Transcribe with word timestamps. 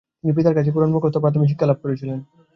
তিনি 0.19 0.31
পিতার 0.37 0.55
কাছে 0.57 0.69
কুরআন 0.71 0.91
মুখস্থ 0.93 1.15
ও 1.17 1.23
প্রাথমিক 1.23 1.49
শিক্ষা 1.51 1.69
লাভ 1.69 1.77
করেছিলেন। 1.83 2.19